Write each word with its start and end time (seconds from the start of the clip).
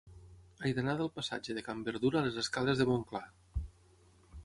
He 0.63 0.71
d'anar 0.77 0.95
del 1.01 1.11
passatge 1.19 1.57
de 1.59 1.65
Can 1.69 1.85
Berdura 1.91 2.25
a 2.25 2.27
les 2.29 2.43
escales 2.47 2.83
de 2.85 2.91
Montclar. 2.93 3.25